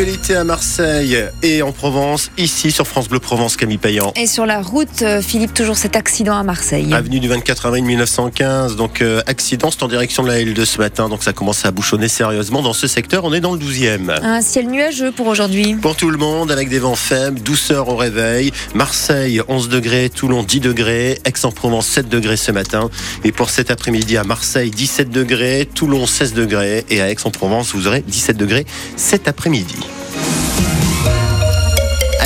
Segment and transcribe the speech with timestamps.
[0.00, 4.14] L'actualité à Marseille et en Provence, ici sur France Bleu Provence, Camille Payan.
[4.16, 6.90] Et sur la route, euh, Philippe, toujours cet accident à Marseille.
[6.94, 10.78] Avenue du 24 avril 1915, donc euh, accident, c'est en direction de la L2 ce
[10.78, 13.26] matin, donc ça commence à bouchonner sérieusement dans ce secteur.
[13.26, 14.22] On est dans le 12e.
[14.22, 15.74] Un ciel nuageux pour aujourd'hui.
[15.74, 18.52] Pour tout le monde, avec des vents faibles, douceur au réveil.
[18.74, 22.88] Marseille 11 degrés, Toulon 10 degrés, Aix-en-Provence 7 degrés ce matin.
[23.22, 27.86] Et pour cet après-midi à Marseille 17 degrés, Toulon 16 degrés et à Aix-en-Provence vous
[27.86, 28.64] aurez 17 degrés
[28.96, 29.76] cet après-midi.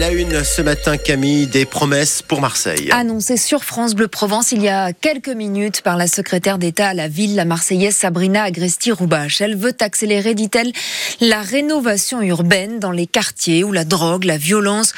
[0.00, 2.88] La une ce matin, Camille, des promesses pour Marseille.
[2.90, 6.94] Annoncé sur France Bleu Provence il y a quelques minutes par la secrétaire d'État à
[6.94, 9.42] la ville, la Marseillaise Sabrina Agresti-Roubache.
[9.42, 10.72] Elle veut accélérer, dit-elle,
[11.20, 14.94] la rénovation urbaine dans les quartiers où la drogue, la violence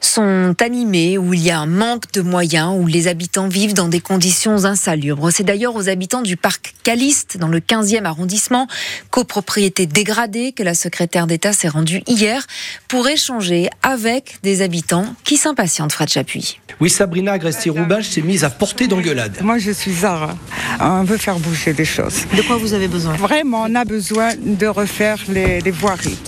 [0.00, 3.88] sont animés, où il y a un manque de moyens, où les habitants vivent dans
[3.88, 5.32] des conditions insalubres.
[5.32, 8.68] C'est d'ailleurs aux habitants du parc Caliste, dans le 15e arrondissement,
[9.10, 12.46] copropriété dégradée, que la secrétaire d'État s'est rendue hier
[12.86, 16.60] pour échanger avec des habitants qui s'impatientent, Fred Chapuis.
[16.80, 19.38] Oui, Sabrina Agresti-Roubache s'est mise à porter d'engueulade.
[19.42, 20.36] Moi, je suis Zara.
[20.80, 22.26] On veut faire bouger des choses.
[22.36, 23.14] De quoi vous avez besoin?
[23.14, 26.18] Vraiment, on a besoin de refaire les, les voiries.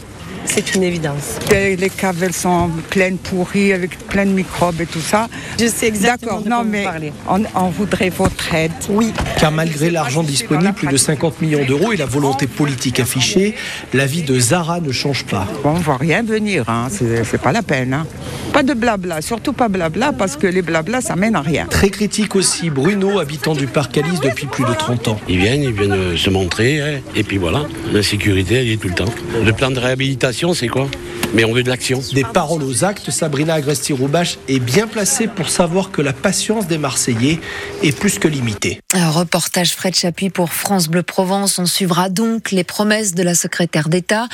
[0.56, 1.36] C'est une évidence.
[1.50, 5.28] Les, les caves, elles sont pleines pourries, avec plein de microbes et tout ça.
[5.60, 7.12] Je sais exactement D'accord, de non quoi vous mais parlez.
[7.28, 8.72] on, on voudrait votre aide.
[8.88, 13.54] Oui, Car malgré l'argent disponible, plus de 50 millions d'euros et la volonté politique affichée,
[13.92, 15.46] la vie de Zara ne change pas.
[15.62, 16.88] On voit rien venir, hein.
[16.90, 17.92] c'est c'est pas la peine.
[17.92, 18.06] hein.
[18.52, 21.66] Pas de blabla, surtout pas blabla, parce que les blabla, ça mène à rien.
[21.66, 25.20] Très critique aussi Bruno, habitant du parc Alice depuis plus de 30 ans.
[25.28, 27.66] Ils viennent, ils viennent euh, se montrer, hein, et puis voilà.
[27.92, 29.12] La sécurité, elle y est tout le temps.
[29.44, 30.88] Le plan de réhabilitation, c'est quoi?
[31.34, 32.00] Mais on veut de l'action.
[32.14, 36.78] Des paroles aux actes, Sabrina Agresti-Roubache est bien placée pour savoir que la patience des
[36.78, 37.40] Marseillais
[37.82, 38.80] est plus que limitée.
[38.94, 41.58] Un reportage Fred Chapuis pour France Bleu Provence.
[41.58, 44.28] On suivra donc les promesses de la secrétaire d'État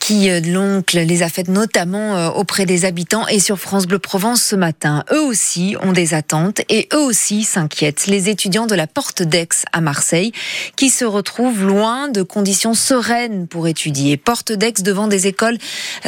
[0.00, 3.98] qui euh, donc les a faites notamment euh, auprès des habitants et sur France Bleu
[3.98, 5.04] Provence ce matin.
[5.12, 8.06] Eux aussi ont des attentes et eux aussi s'inquiètent.
[8.06, 10.32] Les étudiants de la Porte d'Aix à Marseille
[10.76, 14.16] qui se retrouvent loin de conditions sereines pour étudier.
[14.16, 15.58] Porte d'Aix devant des écoles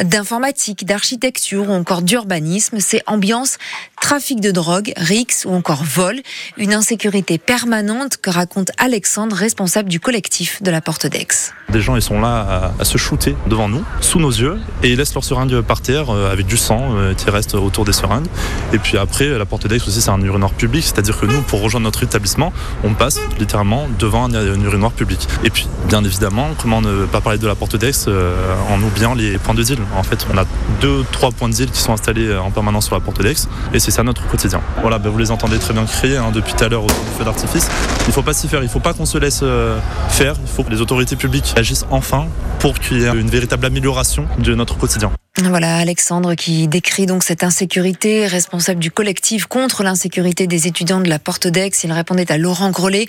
[0.01, 2.79] d'informatique, d'architecture ou encore d'urbanisme.
[2.79, 3.57] C'est ambiance
[4.05, 6.17] trafic de drogue, rix ou encore vol.
[6.57, 11.25] Une insécurité permanente que raconte Alexandre, responsable du collectif de la Porte d'Aix.
[11.69, 14.95] Des gens ils sont là à, se shooter devant nous, sous nos yeux, et ils
[14.95, 18.27] laissent leurs seringues par terre euh, avec du sang euh, qui reste autour des seringues.
[18.73, 21.63] Et puis après, la porte d'Aix aussi c'est un urinoir public, c'est-à-dire que nous, pour
[21.63, 25.27] rejoindre notre établissement, on passe littéralement devant un, urinoir public.
[25.43, 28.35] Et puis, bien évidemment, comment ne pas parler de la porte d'Aix euh,
[28.69, 29.79] en oubliant les points de deal.
[29.97, 30.45] En fait, on a
[30.79, 33.79] deux, trois points de deal qui sont installés en permanence sur la porte d'Aix, et
[33.79, 34.59] c'est ça notre quotidien.
[34.81, 37.23] Voilà, ben, vous les entendez très bien crier hein, depuis tout à l'heure au feu
[37.23, 37.69] d'artifice.
[38.01, 39.79] Il ne faut pas s'y faire, il ne faut pas qu'on se laisse euh,
[40.09, 42.27] faire, il faut que les autorités publiques agissent enfin
[42.59, 45.11] pour qu'il y ait une véritable amélioration de notre quotidien.
[45.43, 51.09] Voilà Alexandre qui décrit donc cette insécurité, responsable du collectif contre l'insécurité des étudiants de
[51.09, 51.71] la Porte d'Aix.
[51.83, 53.05] Il répondait à Laurent Grelet.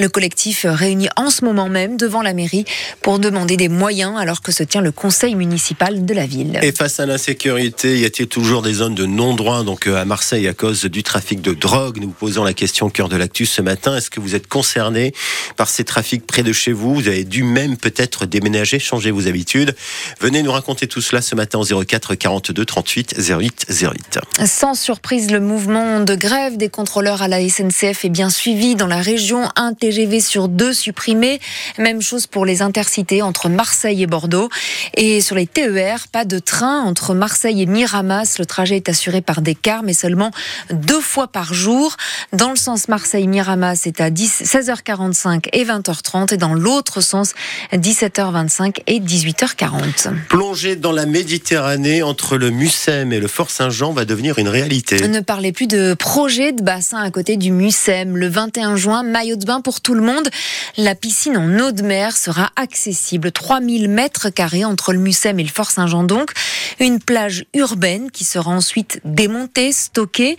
[0.00, 2.64] Le collectif réuni en ce moment même devant la mairie
[3.00, 6.58] pour demander des moyens alors que se tient le conseil municipal de la ville.
[6.62, 9.62] Et face à l'insécurité, y a-t-il toujours des zones de non-droit?
[9.62, 12.86] Donc euh, à Marseille à cause du trafic de drogue Nous vous posons la question
[12.86, 13.96] au cœur de l'actu ce matin.
[13.96, 15.14] Est-ce que vous êtes concerné
[15.56, 16.96] par ces trafics près de chez vous?
[16.96, 19.76] Vous avez dû même peut-être déménager, changer vos habitudes.
[20.20, 24.18] Venez nous raconter tout cela ce matin 04 42 38 08 08.
[24.46, 28.86] Sans surprise, le mouvement de grève des contrôleurs à la SNCF est bien suivi dans
[28.86, 29.48] la région.
[29.56, 31.40] Un TGV sur deux supprimé.
[31.78, 34.48] Même chose pour les intercités entre Marseille et Bordeaux.
[34.96, 38.36] Et sur les TER, pas de train entre Marseille et Miramas.
[38.38, 40.30] Le trajet est assuré par des cars, mais seulement
[40.70, 41.96] deux fois par jour.
[42.32, 46.34] Dans le sens Marseille-Miramas, c'est à 10 16h45 et 20h30.
[46.34, 47.34] Et dans l'autre sens,
[47.72, 50.14] 17h25 et 18h40.
[50.28, 55.06] Plonger dans la Méditerranée entre le Mucem et le Fort Saint-Jean va devenir une réalité.
[55.08, 58.16] Ne parlez plus de projet de bassin à côté du Mucem.
[58.16, 60.28] Le 21 juin, maillot de bain pour tout le monde.
[60.76, 63.32] La piscine en eau de mer sera accessible.
[63.32, 66.32] 3000 mètres carrés entre le Mucem et le Fort Saint-Jean donc.
[66.80, 70.36] Une plage urbaine qui sera ensuite démontée, stockée.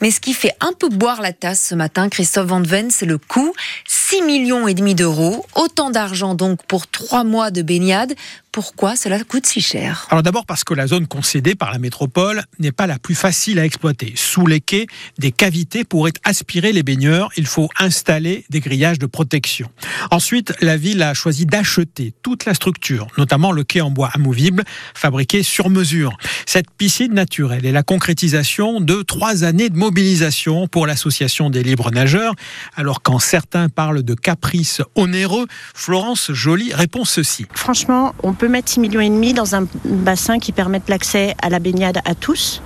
[0.00, 3.06] Mais ce qui fait un peu boire la tasse ce matin, Christophe Van Ven, c'est
[3.06, 3.52] le coût.
[3.86, 5.46] 6 millions et demi d'euros.
[5.54, 8.14] Autant d'argent donc pour trois mois de baignade.
[8.52, 10.06] Pourquoi cela coûte si cher?
[10.10, 13.58] Alors d'abord parce que la zone concédée par la métropole n'est pas la plus facile
[13.58, 14.12] à exploiter.
[14.14, 14.86] Sous les quais,
[15.18, 17.30] des cavités pourraient aspirer les baigneurs.
[17.36, 19.68] Il faut installer des grillages de protection.
[20.10, 24.64] Ensuite, la ville a choisi d'acheter toute la structure, notamment le quai en bois amovible,
[24.94, 26.16] fabriqué sur mesure.
[26.46, 31.90] Cette piscine naturelle est la concrétisation de trois années de mobilisation pour l'association des libres
[31.90, 32.34] nageurs.
[32.76, 35.46] Alors quand certains parlent parle de caprice onéreux.
[35.74, 37.46] Florence Joly répond ceci.
[37.54, 41.48] Franchement, on peut mettre 6 millions et demi dans un bassin qui permette l'accès à
[41.48, 42.62] la baignade à tous.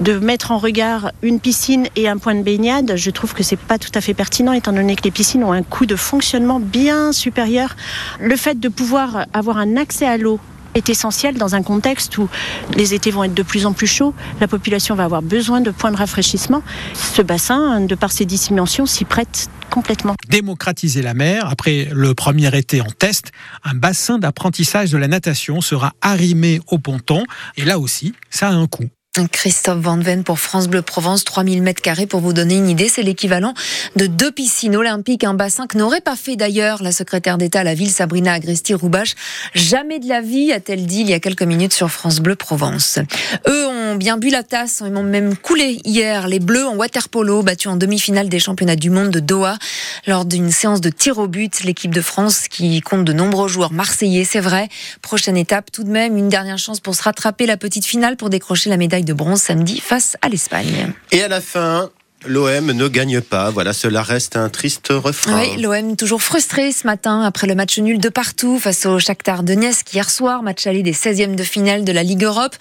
[0.00, 3.58] De mettre en regard une piscine et un point de baignade, je trouve que c'est
[3.58, 6.60] pas tout à fait pertinent étant donné que les piscines ont un coût de fonctionnement
[6.60, 7.76] bien supérieur.
[8.20, 10.40] Le fait de pouvoir avoir un accès à l'eau
[10.74, 12.28] est essentiel dans un contexte où
[12.76, 15.70] les étés vont être de plus en plus chauds, la population va avoir besoin de
[15.70, 16.62] points de rafraîchissement.
[16.94, 20.14] Ce bassin, de par ses dimensions, s'y prête complètement.
[20.28, 23.32] Démocratiser la mer, après le premier été en test,
[23.64, 27.24] un bassin d'apprentissage de la natation sera arrimé au ponton,
[27.56, 28.90] et là aussi, ça a un coût.
[29.32, 32.88] Christophe Van Ven pour France Bleu Provence, 3000 mètres carrés pour vous donner une idée.
[32.88, 33.54] C'est l'équivalent
[33.96, 37.64] de deux piscines olympiques, un bassin que n'aurait pas fait d'ailleurs la secrétaire d'État à
[37.64, 39.16] la ville, Sabrina Agresti-Roubache.
[39.52, 43.00] Jamais de la vie, a-t-elle dit il y a quelques minutes sur France Bleu Provence.
[43.48, 46.28] Eux ont bien bu la tasse, ils ont même coulé hier.
[46.28, 49.58] Les Bleus en waterpolo, battus en demi-finale des championnats du monde de Doha
[50.06, 51.64] lors d'une séance de tir au but.
[51.64, 54.68] L'équipe de France qui compte de nombreux joueurs marseillais, c'est vrai.
[55.02, 58.30] Prochaine étape tout de même, une dernière chance pour se rattraper la petite finale pour
[58.30, 60.92] décrocher la médaille de bronze samedi face à l'Espagne.
[61.12, 61.90] Et à la fin,
[62.26, 63.48] L'OM ne gagne pas.
[63.48, 65.40] Voilà, cela reste un triste refrain.
[65.40, 69.42] Oui, l'OM toujours frustré ce matin après le match nul de partout face au Shakhtar
[69.42, 72.54] Donetsk hier soir, match aller des 16e de finale de la Ligue Europe.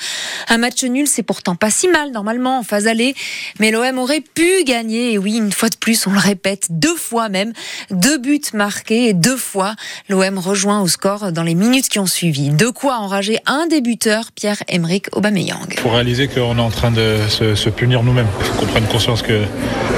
[0.47, 3.15] Un match nul, c'est pourtant pas si mal normalement en phase aller,
[3.59, 5.11] mais l'OM aurait pu gagner.
[5.11, 7.51] Et oui, une fois de plus, on le répète, deux fois même,
[7.91, 9.75] deux buts marqués et deux fois
[10.07, 12.49] l'OM rejoint au score dans les minutes qui ont suivi.
[12.49, 15.67] De quoi enrager un débuteur, Pierre-Emerick Aubameyang.
[15.71, 18.27] Il faut réaliser qu'on est en train de se, se punir nous-mêmes.
[18.39, 19.48] Il faut qu'on prenne conscience que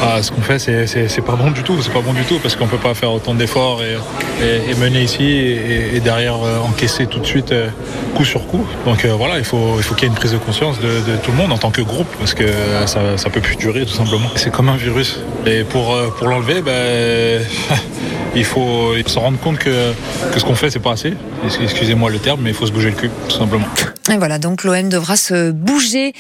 [0.04, 1.80] ah, ce qu'on fait, c'est pas bon du tout.
[1.82, 3.98] C'est pas bon du tout parce qu'on peut pas faire autant d'efforts et,
[4.44, 7.70] et, et, mener ici et, et derrière euh, encaisser tout de suite euh,
[8.16, 8.66] coup sur coup.
[8.86, 10.88] Donc euh, voilà, il faut il faut qu'il y ait une prise de conscience de,
[10.88, 12.46] de, tout le monde en tant que groupe parce que
[12.88, 14.28] ça, ça peut plus durer tout simplement.
[14.36, 15.20] C'est comme un virus.
[15.46, 17.42] Et pour pour l'enlever, ben,
[18.36, 19.94] il faut se rendre compte que,
[20.34, 21.14] que ce qu'on fait, c'est pas assez.
[21.62, 23.68] Excusez-moi le terme, mais il faut se bouger le cul, tout simplement.
[24.12, 26.14] Et voilà, donc l'OM devra se bouger,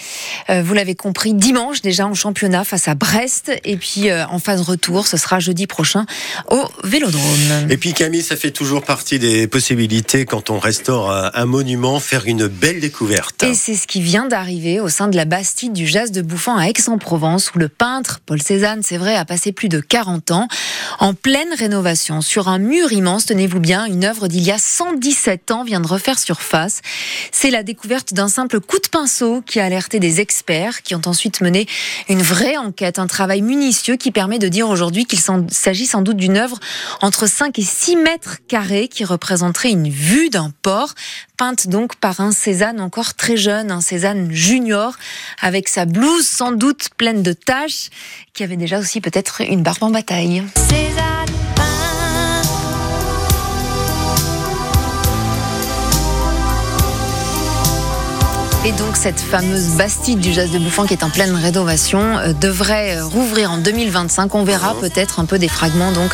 [0.50, 3.52] euh, vous l'avez compris, dimanche déjà en championnat face à Brest.
[3.66, 6.06] Et puis euh, en phase retour, ce sera jeudi prochain
[6.50, 7.70] au Vélodrome.
[7.70, 12.00] Et puis Camille, ça fait toujours partie des possibilités quand on restaure un, un monument,
[12.00, 13.44] faire une belle découverte.
[13.44, 16.58] Et c'est ce qui vient d'arriver au sein de la Bastide du Jas de Bouffant
[16.58, 20.48] à Aix-en-Provence, où le peintre Paul Cézanne, c'est vrai, a passé plus de 40 ans
[21.00, 22.22] en pleine rénovation.
[22.22, 25.88] Sur un mur immense, tenez-vous bien, une œuvre d'il y a 117 ans vient de
[25.88, 26.82] refaire surface.
[27.32, 31.02] C'est la découverte d'un simple coup de pinceau qui a alerté des experts qui ont
[31.06, 31.68] ensuite mené
[32.10, 36.18] une vraie enquête, un travail minutieux qui permet de dire aujourd'hui qu'il s'agit sans doute
[36.18, 36.60] d'une œuvre
[37.02, 40.94] entre 5 et 6 mètres carrés qui représenterait une vue d'un port,
[41.42, 44.94] peinte donc par un Cézanne encore très jeune, un Cézanne junior,
[45.42, 47.90] avec sa blouse sans doute pleine de taches,
[48.36, 50.44] qui avait déjà aussi peut-être une barbe en bataille.
[50.70, 51.02] Cézanne
[58.64, 62.34] Et donc cette fameuse Bastide du jazz de Bouffant qui est en pleine rénovation euh,
[62.34, 64.36] devrait rouvrir en 2025.
[64.36, 66.12] On verra peut-être un peu des fragments donc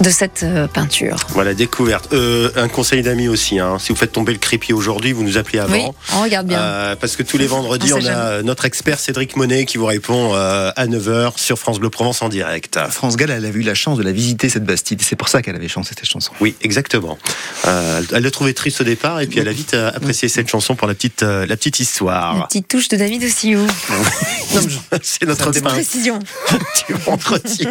[0.00, 1.16] de cette euh, peinture.
[1.30, 2.12] Voilà, découverte.
[2.12, 3.58] Euh, un conseil d'amis aussi.
[3.58, 3.78] Hein.
[3.78, 5.72] Si vous faites tomber le crépier aujourd'hui, vous nous appelez avant.
[5.72, 5.82] Oui,
[6.14, 6.58] on regarde bien.
[6.58, 8.42] Euh, parce que tous les vendredis, on, on a jamais.
[8.44, 12.28] notre expert Cédric Monet qui vous répond euh, à 9h sur France Bleu Provence en
[12.28, 12.78] direct.
[12.90, 15.02] France Gall, elle a eu la chance de la visiter, cette Bastide.
[15.02, 16.32] C'est pour ça qu'elle avait chanté cette chanson.
[16.40, 17.18] Oui, exactement.
[17.66, 20.76] Euh, elle l'a trouvé triste au départ et puis elle a vite apprécié cette chanson
[20.76, 22.38] pour la petite, la petite histoire.
[22.38, 23.54] La petite touche de David aussi.
[25.02, 25.60] C'est notre fin.
[25.70, 26.18] précision.
[27.06, 27.66] vendredi.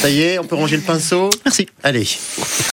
[0.00, 1.30] ça y est, on peut ranger le pinceau?
[1.48, 1.66] Merci.
[1.82, 2.18] Allez.